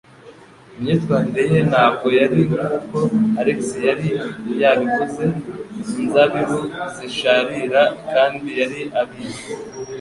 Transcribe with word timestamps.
Imyitwarire 0.77 1.43
ye 1.53 1.61
ntabwo 1.71 2.05
yari 2.19 2.37
nkuko 2.47 2.97
Alex 3.39 3.61
yari 3.87 4.07
yabivuze, 4.61 5.23
'inzabibu 5.99 6.59
zisharira', 6.95 7.85
kandi 8.11 8.47
yari 8.59 8.79
abizi. 9.01 9.47